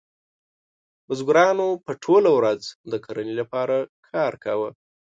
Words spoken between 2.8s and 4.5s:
د کرنې لپاره کار